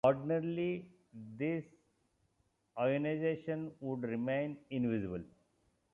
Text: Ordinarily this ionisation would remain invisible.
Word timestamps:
Ordinarily 0.03 0.87
this 1.37 1.63
ionisation 2.75 3.69
would 3.81 4.01
remain 4.01 4.57
invisible. 4.71 5.23